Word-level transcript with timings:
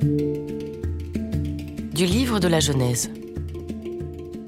Du 0.00 0.06
livre 2.06 2.40
de 2.40 2.48
la 2.48 2.60
Genèse. 2.60 3.10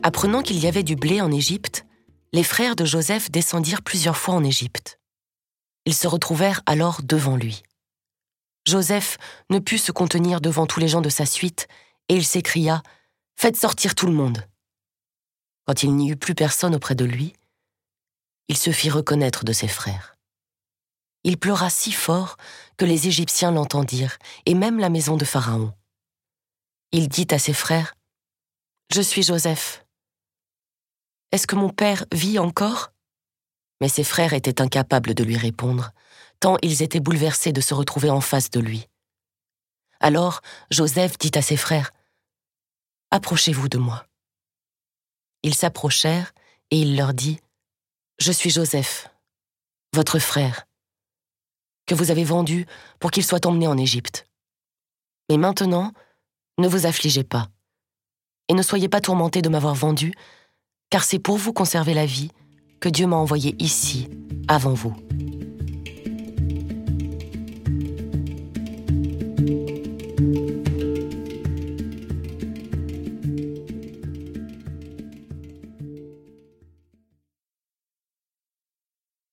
Apprenant 0.02 0.42
qu'il 0.42 0.58
y 0.58 0.66
avait 0.66 0.82
du 0.82 0.96
blé 0.96 1.20
en 1.20 1.30
Égypte, 1.30 1.84
les 2.32 2.42
frères 2.42 2.74
de 2.74 2.86
Joseph 2.86 3.30
descendirent 3.30 3.82
plusieurs 3.82 4.16
fois 4.16 4.34
en 4.34 4.44
Égypte. 4.44 4.98
Ils 5.84 5.94
se 5.94 6.08
retrouvèrent 6.08 6.62
alors 6.64 7.02
devant 7.02 7.36
lui. 7.36 7.62
Joseph 8.66 9.18
ne 9.50 9.58
put 9.58 9.76
se 9.76 9.92
contenir 9.92 10.40
devant 10.40 10.64
tous 10.66 10.80
les 10.80 10.88
gens 10.88 11.02
de 11.02 11.10
sa 11.10 11.26
suite, 11.26 11.68
et 12.08 12.14
il 12.14 12.24
s'écria 12.24 12.82
Faites 13.36 13.56
sortir 13.56 13.94
tout 13.94 14.06
le 14.06 14.14
monde. 14.14 14.48
Quand 15.66 15.82
il 15.82 15.94
n'y 15.94 16.08
eut 16.10 16.16
plus 16.16 16.34
personne 16.34 16.74
auprès 16.74 16.94
de 16.94 17.04
lui, 17.04 17.34
il 18.48 18.56
se 18.56 18.70
fit 18.70 18.88
reconnaître 18.88 19.44
de 19.44 19.52
ses 19.52 19.68
frères. 19.68 20.16
Il 21.24 21.38
pleura 21.38 21.70
si 21.70 21.92
fort 21.92 22.36
que 22.76 22.84
les 22.84 23.06
Égyptiens 23.06 23.52
l'entendirent, 23.52 24.18
et 24.46 24.54
même 24.54 24.78
la 24.78 24.88
maison 24.88 25.16
de 25.16 25.24
Pharaon. 25.24 25.72
Il 26.90 27.08
dit 27.08 27.28
à 27.30 27.38
ses 27.38 27.52
frères, 27.52 27.94
Je 28.92 29.00
suis 29.00 29.22
Joseph. 29.22 29.84
Est-ce 31.30 31.46
que 31.46 31.56
mon 31.56 31.70
père 31.70 32.04
vit 32.12 32.38
encore? 32.38 32.92
Mais 33.80 33.88
ses 33.88 34.04
frères 34.04 34.32
étaient 34.32 34.60
incapables 34.60 35.14
de 35.14 35.24
lui 35.24 35.36
répondre, 35.36 35.92
tant 36.40 36.56
ils 36.62 36.82
étaient 36.82 37.00
bouleversés 37.00 37.52
de 37.52 37.60
se 37.60 37.72
retrouver 37.72 38.10
en 38.10 38.20
face 38.20 38.50
de 38.50 38.60
lui. 38.60 38.88
Alors 40.00 40.40
Joseph 40.70 41.16
dit 41.18 41.30
à 41.34 41.42
ses 41.42 41.56
frères, 41.56 41.92
Approchez-vous 43.10 43.68
de 43.68 43.78
moi. 43.78 44.06
Ils 45.42 45.54
s'approchèrent 45.54 46.32
et 46.70 46.80
il 46.80 46.96
leur 46.96 47.14
dit, 47.14 47.40
Je 48.18 48.32
suis 48.32 48.50
Joseph, 48.50 49.08
votre 49.94 50.18
frère, 50.18 50.66
que 51.86 51.94
vous 51.94 52.10
avez 52.10 52.24
vendu 52.24 52.66
pour 53.00 53.10
qu'il 53.10 53.24
soit 53.24 53.46
emmené 53.46 53.66
en 53.66 53.76
Égypte. 53.76 54.26
Mais 55.30 55.36
maintenant, 55.36 55.92
ne 56.58 56.68
vous 56.68 56.86
affligez 56.86 57.24
pas, 57.24 57.48
et 58.48 58.54
ne 58.54 58.62
soyez 58.62 58.88
pas 58.88 59.00
tourmentés 59.00 59.42
de 59.42 59.48
m'avoir 59.48 59.74
vendu, 59.74 60.12
car 60.90 61.04
c'est 61.04 61.18
pour 61.18 61.36
vous 61.36 61.52
conserver 61.52 61.94
la 61.94 62.06
vie 62.06 62.30
que 62.80 62.88
Dieu 62.88 63.06
m'a 63.06 63.16
envoyé 63.16 63.54
ici, 63.58 64.08
avant 64.48 64.74
vous. 64.74 64.94